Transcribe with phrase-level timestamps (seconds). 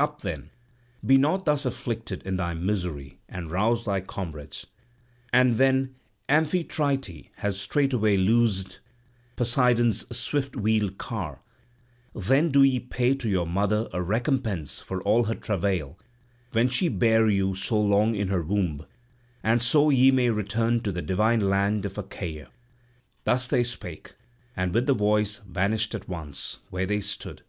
[0.00, 0.50] Up then;
[1.06, 4.66] be not thus afflicted in thy misery, and rouse thy comrades.
[5.32, 5.94] And when
[6.28, 8.80] Amphitrite has straightway loosed
[9.36, 11.38] Poseidon's swift wheeled car,
[12.16, 15.96] then do ye pay to your mother a recompense for all her travail
[16.50, 18.86] when she bare you so long in her womb;
[19.44, 22.48] and so ye may return to the divine land of Achaea."
[23.22, 24.14] Thus they spake,
[24.56, 27.44] and with the voice vanished at once, where they stood.